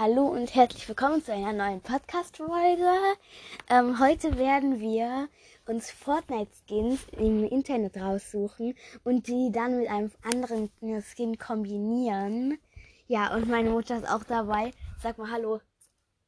[0.00, 2.88] Hallo und herzlich willkommen zu einer neuen Podcast-Folge.
[3.68, 5.28] Ähm, heute werden wir
[5.66, 8.74] uns Fortnite-Skins im Internet raussuchen
[9.04, 10.70] und die dann mit einem anderen
[11.02, 12.56] Skin kombinieren.
[13.08, 14.72] Ja, und meine Mutter ist auch dabei.
[15.02, 15.60] Sag mal Hallo.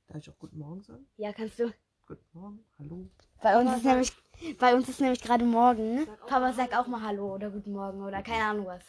[0.07, 1.07] Darf ich auch guten Morgen sagen?
[1.17, 1.73] Ja, kannst du.
[2.07, 3.09] Guten Morgen, hallo.
[3.41, 4.13] Bei uns ist nämlich,
[4.59, 6.07] bei uns ist nämlich gerade Morgen.
[6.27, 8.85] Papa, sag auch mal Hallo oder Guten Morgen oder keine Ahnung was.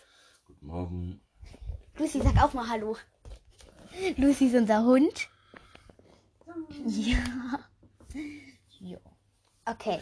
[0.45, 1.21] Guten Morgen.
[1.97, 2.97] Lucy, sag auch mal Hallo.
[4.17, 5.29] Lucy ist unser Hund.
[6.85, 7.17] Ja.
[8.79, 8.97] ja.
[9.65, 9.99] Okay.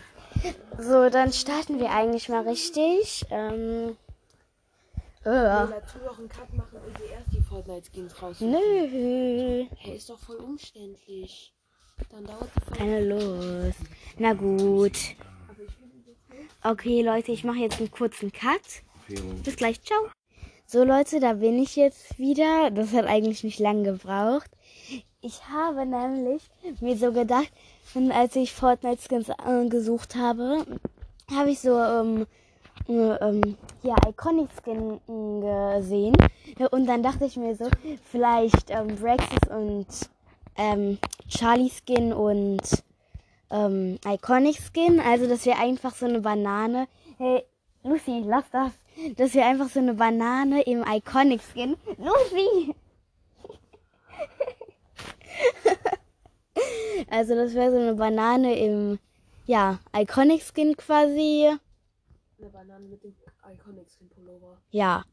[0.78, 3.26] So, dann starten wir eigentlich mal richtig.
[3.30, 3.98] Ähm,
[5.24, 8.52] äh, dazu noch einen Cut machen und dir erst die Fortnite-Skins raussuchen.
[8.52, 9.68] nö.
[9.78, 11.54] Hey, ist doch voll umständlich.
[12.10, 12.78] Dann dauert die Folge.
[12.78, 13.80] Keine Lust.
[14.18, 14.98] Na gut.
[16.64, 18.62] Okay, Leute, ich mache jetzt einen kurzen Cut.
[19.44, 20.10] Bis gleich, ciao.
[20.72, 22.72] So, Leute, da bin ich jetzt wieder.
[22.72, 24.50] Das hat eigentlich nicht lang gebraucht.
[25.20, 26.44] Ich habe nämlich
[26.80, 27.52] mir so gedacht,
[28.12, 30.66] als ich Fortnite Skins äh, gesucht habe,
[31.30, 32.26] habe ich so ähm,
[32.88, 36.16] äh, ähm, ja, Iconic Skin äh, gesehen.
[36.72, 37.68] Und dann dachte ich mir so,
[38.10, 39.88] vielleicht ähm, Brexis und
[40.56, 42.62] ähm, Charlie Skin und
[43.50, 45.02] ähm, Iconic Skin.
[45.02, 46.88] Also das wäre einfach so eine Banane.
[47.18, 47.44] Hey,
[47.84, 48.72] Lucy, lass das.
[49.18, 51.76] Das wäre einfach so eine Banane im Iconic Skin.
[51.98, 52.76] Lucy!
[57.10, 59.00] also das wäre so eine Banane im,
[59.46, 61.52] ja, Iconic Skin quasi.
[62.38, 63.16] Eine Banane mit dem
[63.52, 64.58] Iconic Skin Pullover.
[64.70, 65.04] Ja.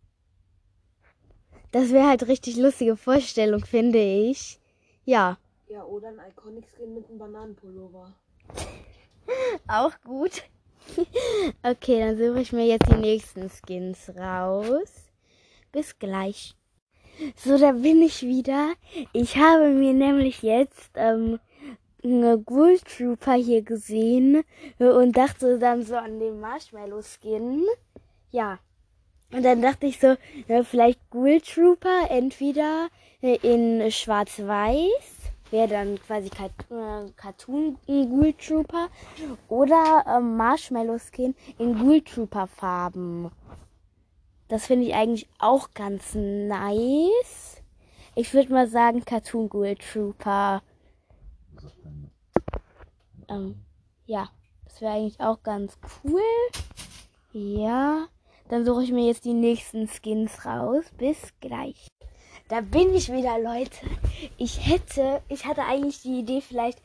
[1.71, 4.59] Das wäre halt richtig lustige Vorstellung, finde ich.
[5.05, 8.15] Ja, Ja, oder ein Iconic Skin mit einem Bananenpullover.
[9.69, 10.43] auch gut.
[11.63, 15.11] okay, dann suche ich mir jetzt die nächsten Skins raus.
[15.73, 16.55] Bis gleich.
[17.37, 18.73] So, da bin ich wieder.
[19.13, 21.41] Ich habe mir nämlich jetzt ähm,
[22.05, 24.45] eine Ghoul Trooper hier gesehen
[24.79, 27.65] und dachte dann so an den Marshmallow Skin.
[28.31, 28.59] Ja.
[29.33, 32.89] Und dann dachte ich so, ja, vielleicht Ghoul Trooper entweder
[33.21, 35.18] in schwarz-weiß,
[35.51, 38.89] wäre dann quasi Kat äh, Cartoon Ghoul Trooper
[39.49, 43.31] oder ähm, Marshmallow Skin in Ghoul Trooper Farben.
[44.49, 47.63] Das finde ich eigentlich auch ganz nice.
[48.15, 50.63] Ich würde mal sagen Cartoon Ghoul Trooper.
[53.29, 53.63] Ähm,
[54.07, 54.29] ja,
[54.65, 56.23] das wäre eigentlich auch ganz cool.
[57.33, 58.07] Ja,
[58.49, 60.85] dann suche ich mir jetzt die nächsten Skins raus.
[60.97, 61.89] Bis gleich.
[62.49, 63.87] Da bin ich wieder, Leute.
[64.39, 66.79] Ich hätte, ich hatte eigentlich die Idee, vielleicht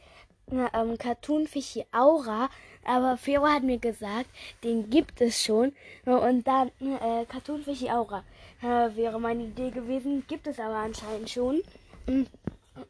[0.51, 2.49] eine ähm, Cartoon Fischi Aura,
[2.83, 4.29] aber Fero hat mir gesagt,
[4.65, 5.71] den gibt es schon.
[6.05, 8.25] Und dann äh, Cartoon Fischi Aura
[8.61, 11.61] äh, wäre meine Idee gewesen, gibt es aber anscheinend schon.
[12.07, 12.29] Und,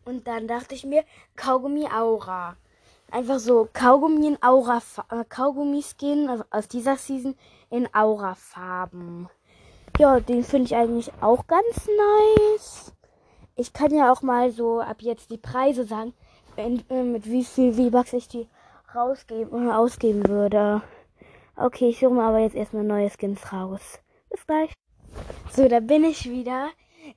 [0.05, 1.03] und dann dachte ich mir,
[1.35, 2.55] Kaugummi Aura.
[3.11, 4.81] Einfach so Kaugummi in Aura,
[5.11, 7.35] äh, Kaugummi-Skin also aus dieser Season
[7.69, 9.29] in Aura-Farben.
[9.99, 11.87] Ja, den finde ich eigentlich auch ganz
[12.47, 12.93] nice.
[13.55, 16.13] Ich kann ja auch mal so ab jetzt die Preise sagen,
[16.55, 18.47] wenn, äh, mit wie viel V-Bucks ich die
[18.95, 20.81] rausgeben, äh, ausgeben würde.
[21.55, 23.99] Okay, ich suche mir aber jetzt erstmal neue Skins raus.
[24.29, 24.73] Bis gleich.
[25.51, 26.69] So, da bin ich wieder.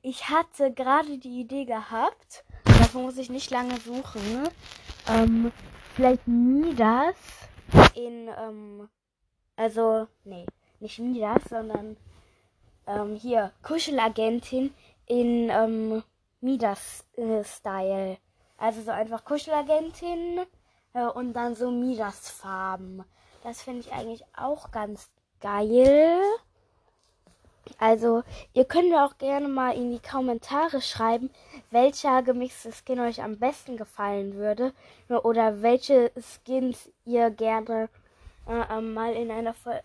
[0.03, 4.49] Ich hatte gerade die Idee gehabt, dafür muss ich nicht lange suchen,
[5.09, 5.53] ähm,
[5.95, 7.15] vielleicht Midas
[7.95, 8.89] in, ähm,
[9.55, 10.45] also, nee,
[10.81, 11.97] nicht Midas, sondern
[12.87, 14.75] ähm, hier Kuschelagentin
[15.07, 16.03] in ähm,
[16.41, 18.19] Midas-Style.
[18.59, 20.41] also so einfach Kuschelagentin
[20.95, 23.05] äh, und dann so Midas-Farben.
[23.43, 25.11] Das finde ich eigentlich auch ganz
[25.41, 26.21] geil.
[27.79, 28.23] Also,
[28.55, 31.31] ihr könnt mir auch gerne mal in die Kommentare schreiben,
[31.71, 34.73] welcher gemixte Skin euch am besten gefallen würde.
[35.09, 37.89] Oder welche Skins ihr gerne
[38.49, 39.83] äh, mal in einer Folge.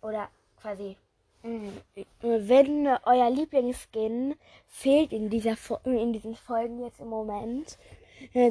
[0.00, 0.28] Oder
[0.60, 0.96] quasi.
[1.42, 4.34] Wenn euer Lieblingsskin
[4.66, 7.78] fehlt in, dieser, in diesen Folgen jetzt im Moment,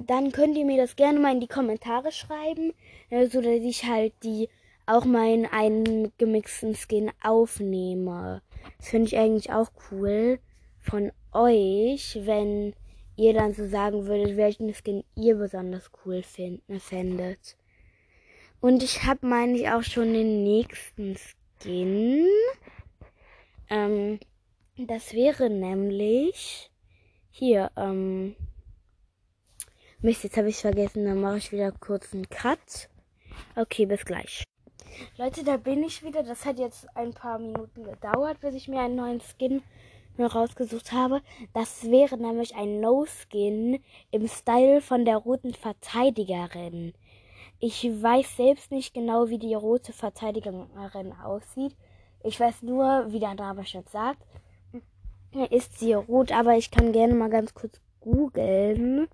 [0.08, 2.74] dann könnt ihr mir das gerne mal in die Kommentare schreiben,
[3.12, 4.50] so dass ich halt die
[4.88, 8.42] auch mal in einen gemixten Skin aufnehme.
[8.80, 10.40] Das finde ich eigentlich auch cool
[10.80, 12.74] von euch, wenn
[13.16, 17.56] ihr dann so sagen würdet, welchen Skin ihr besonders cool find, fändet.
[18.62, 21.16] Und ich habe, meine ich, auch schon den nächsten
[21.62, 22.26] Skin.
[23.70, 24.20] Ähm,
[24.78, 26.72] das wäre nämlich
[27.32, 28.36] hier, ähm,
[30.02, 32.90] Mist, jetzt habe ich vergessen, dann mache ich wieder kurz einen Cut.
[33.56, 34.44] Okay, bis gleich.
[35.18, 36.24] Leute, da bin ich wieder.
[36.24, 39.62] Das hat jetzt ein paar Minuten gedauert, bis ich mir einen neuen Skin
[40.18, 41.22] rausgesucht habe.
[41.54, 43.82] Das wäre nämlich ein No-Skin
[44.12, 46.94] im Style von der roten Verteidigerin.
[47.60, 51.76] Ich weiß selbst nicht genau, wie die rote Verteidigerin aussieht.
[52.24, 54.26] Ich weiß nur, wie der Name schon sagt.
[55.52, 59.08] Ist sie rot, aber ich kann gerne mal ganz kurz googeln.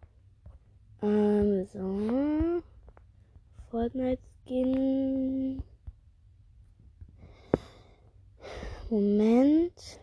[1.01, 2.61] Ähm, so.
[3.69, 5.61] Fortnite Skin.
[8.89, 9.99] Moment.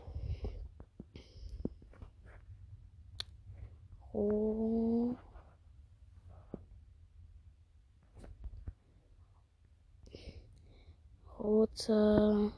[4.12, 5.16] Oh.
[11.38, 12.52] Rote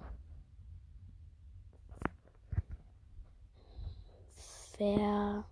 [4.77, 5.45] Verteidiger.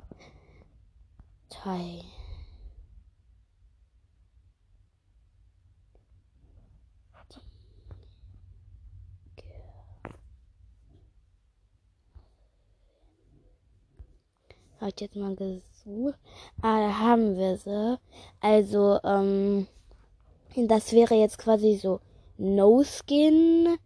[14.81, 16.19] Habe ich jetzt mal gesucht.
[16.61, 18.01] Ah, da haben wir sie.
[18.41, 19.69] Also, ähm,
[20.57, 22.01] das wäre jetzt quasi so
[22.37, 23.77] No Skin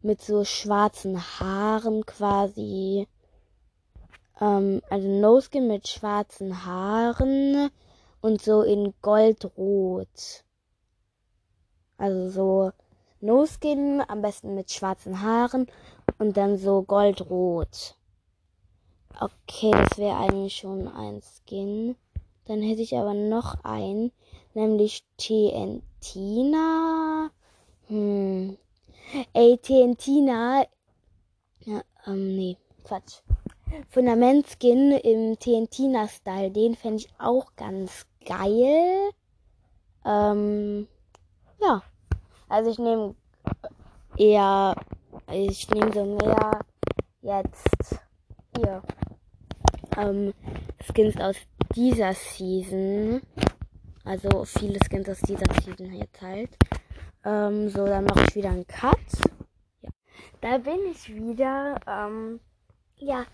[0.00, 3.06] mit so schwarzen Haaren quasi.
[4.40, 7.70] Ähm, also No Skin mit schwarzen Haaren
[8.20, 10.44] und so in Goldrot.
[11.96, 12.72] Also so
[13.20, 15.66] No Skin, am besten mit schwarzen Haaren
[16.18, 17.96] und dann so Goldrot.
[19.20, 21.96] Okay, das wäre eigentlich schon ein Skin.
[22.44, 24.12] Dann hätte ich aber noch einen,
[24.54, 26.62] nämlich TNTina.
[27.88, 28.56] Hm.
[29.32, 30.64] Ey, TNTina.
[31.64, 33.22] Ja, ähm, nee, Quatsch.
[33.90, 39.10] Fundament-Skin im TNTina-Style, den fände ich auch ganz geil.
[40.04, 40.88] Ähm,
[41.60, 41.82] ja.
[42.48, 43.14] Also ich nehme
[44.16, 44.74] eher,
[45.30, 46.60] ich nehme so mehr
[47.20, 47.98] jetzt
[48.56, 48.82] hier
[49.96, 50.32] ähm,
[50.80, 51.36] Skins aus
[51.74, 53.20] dieser Season.
[54.04, 56.50] Also viele Skins aus dieser Season jetzt halt.
[57.24, 58.96] Ähm, so, dann mache ich wieder einen Cut.
[59.82, 59.90] Ja.
[60.40, 61.78] Da bin ich wieder.
[61.86, 62.40] Ähm,
[63.00, 63.24] ja,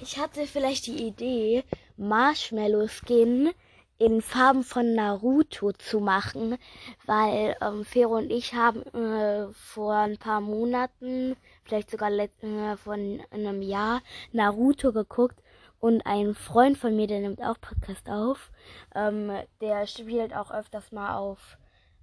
[0.00, 1.64] ich hatte vielleicht die Idee,
[1.96, 3.50] Marshmallow Skin
[3.98, 6.56] in Farben von Naruto zu machen,
[7.04, 13.20] weil ähm, Fero und ich haben äh, vor ein paar Monaten, vielleicht sogar äh, von
[13.30, 14.00] einem Jahr,
[14.32, 15.38] Naruto geguckt
[15.80, 18.50] und ein Freund von mir, der nimmt auch Podcast auf,
[18.94, 19.30] ähm,
[19.60, 21.58] der spielt auch öfters mal auf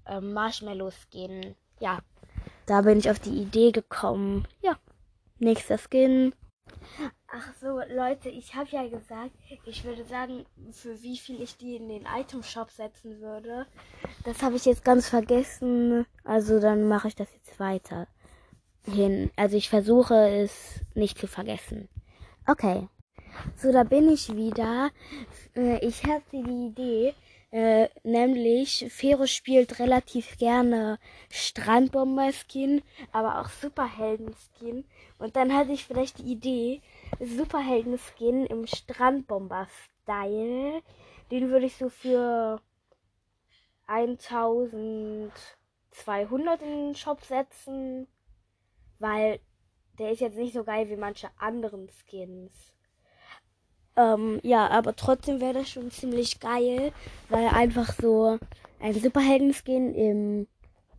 [0.06, 1.56] ähm, Marshmallow Skin.
[1.80, 2.00] Ja,
[2.68, 4.48] da bin ich auf die Idee gekommen.
[4.62, 4.78] Ja,
[5.40, 6.34] nächster Skin.
[7.28, 9.32] Ach so, Leute, ich habe ja gesagt,
[9.66, 13.68] ich würde sagen, für wie viel ich die in den Item Shop setzen würde.
[14.24, 16.06] Das habe ich jetzt ganz vergessen.
[16.24, 18.08] Also dann mache ich das jetzt weiter
[18.86, 19.30] hin.
[19.36, 21.90] Also ich versuche es nicht zu vergessen.
[22.48, 22.88] Okay.
[23.56, 24.90] So, da bin ich wieder.
[25.56, 27.14] Äh, ich hatte die Idee,
[27.52, 31.00] äh, nämlich Fero spielt relativ gerne
[31.30, 34.86] Strandbomber-Skin, aber auch Superhelden-Skin.
[35.18, 36.82] Und dann hatte ich vielleicht die Idee,
[37.20, 40.82] Superhelden-Skin im Strandbomber-Style.
[41.32, 42.62] Den würde ich so für
[43.88, 48.08] 1200 in den Shop setzen,
[49.00, 49.40] weil
[50.00, 52.77] der ist jetzt nicht so geil wie manche anderen Skins.
[53.98, 56.94] Ähm, ja, aber trotzdem wäre das schon ziemlich geil,
[57.30, 58.38] weil einfach so
[58.80, 60.48] ein Superhelden-Skin im,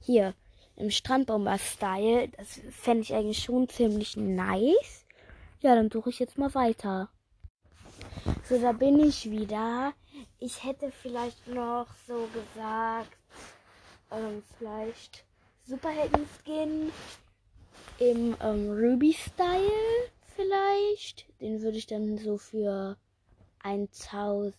[0.01, 0.35] hier,
[0.75, 5.07] im Strandbomber-Style, das fände ich eigentlich schon ziemlich nice.
[5.61, 7.09] Ja, dann suche ich jetzt mal weiter.
[8.49, 9.93] So, da bin ich wieder.
[10.41, 13.17] Ich hätte vielleicht noch so gesagt,
[14.11, 15.25] ähm, vielleicht
[15.67, 16.91] Superhelden-Skin
[17.99, 21.27] im ähm, Ruby-Style vielleicht.
[21.41, 22.97] Den würde ich dann so für
[23.63, 24.55] 1000,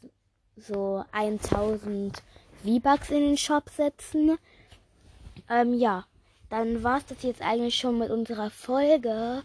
[0.58, 2.22] so 1000
[2.64, 4.38] V-Bucks in den Shop setzen.
[5.50, 6.06] Ähm, ja,
[6.50, 9.44] dann war es das jetzt eigentlich schon mit unserer Folge.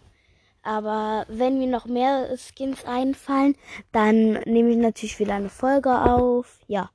[0.62, 3.54] Aber wenn mir noch mehr Skins einfallen,
[3.92, 6.60] dann nehme ich natürlich wieder eine Folge auf.
[6.66, 6.90] Ja,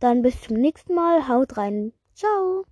[0.00, 1.28] dann bis zum nächsten Mal.
[1.28, 1.92] Haut rein.
[2.14, 2.64] Ciao.